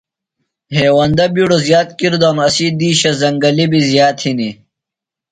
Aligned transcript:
ہیوندہ 0.75 1.25
بِیڈوۡ 1.33 1.63
زِیات 1.65 1.89
کِر 1.99 2.13
دانُوۡ۔ 2.21 2.45
اسی 2.51 2.67
دِیشہ 2.79 3.11
زنگل 3.21 3.57
بیۡ 3.71 3.85
زیات 3.89 4.17
ہِنیۡ۔ 4.23 4.55